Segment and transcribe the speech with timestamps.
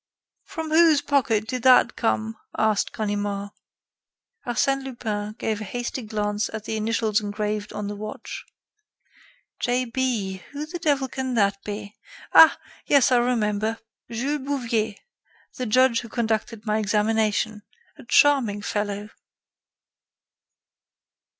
[0.45, 3.51] "From whose pocket did that come?" asked Ganimard.
[4.47, 8.43] Arsène Lupin gave a hasty glance at the initials engraved on the watch.
[9.59, 12.57] "J.B.....Who the devil can that be?....Ah!
[12.87, 13.77] yes, I remember.
[14.09, 14.95] Jules Bouvier,
[15.57, 17.61] the judge who conducted my examination.
[17.95, 19.09] A charming fellow!...."